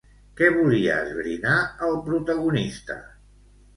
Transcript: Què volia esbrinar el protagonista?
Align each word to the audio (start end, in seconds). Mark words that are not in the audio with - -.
Què 0.39 0.47
volia 0.53 0.95
esbrinar 1.09 1.59
el 1.91 1.95
protagonista? 2.11 3.01